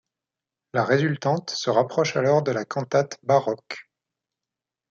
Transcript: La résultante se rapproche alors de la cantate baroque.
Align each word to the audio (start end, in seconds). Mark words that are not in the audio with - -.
La 0.73 0.83
résultante 0.83 1.51
se 1.51 1.69
rapproche 1.69 2.15
alors 2.15 2.41
de 2.41 2.51
la 2.51 2.65
cantate 2.65 3.19
baroque. 3.21 3.87